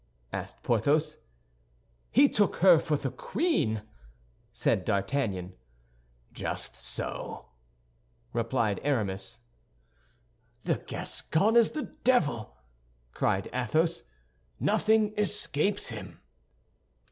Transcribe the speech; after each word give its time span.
asked 0.33 0.63
Porthos. 0.63 1.19
"He 2.09 2.27
took 2.27 2.55
her 2.55 2.79
for 2.79 2.97
the 2.97 3.11
queen!" 3.11 3.83
said 4.51 4.83
D'Artagnan. 4.83 5.53
"Just 6.33 6.75
so," 6.75 7.45
replied 8.33 8.79
Aramis. 8.81 9.37
"The 10.63 10.77
Gascon 10.87 11.55
is 11.55 11.73
the 11.73 11.95
devil!" 12.03 12.55
cried 13.13 13.47
Athos; 13.53 14.01
"nothing 14.59 15.13
escapes 15.19 15.89
him." 15.89 16.19